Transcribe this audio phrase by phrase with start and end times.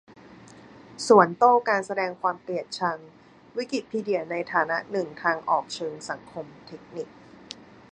[1.07, 2.99] สวนโต้การแสดงความเกลียดชัง:
[3.57, 7.07] วิกิพีเดียในฐานะหนึ่งทางออกเชิงสังคม-เทคนิค?